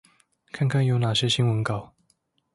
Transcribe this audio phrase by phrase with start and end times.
[0.51, 1.93] 看看有哪些新聞稿